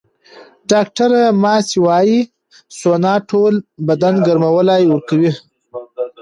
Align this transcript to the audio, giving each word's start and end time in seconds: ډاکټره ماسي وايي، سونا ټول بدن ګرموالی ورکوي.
ډاکټره 0.71 1.21
ماسي 1.43 1.77
وايي، 1.85 2.19
سونا 2.79 3.13
ټول 3.29 3.53
بدن 3.87 4.13
ګرموالی 4.27 4.83
ورکوي. 4.87 5.31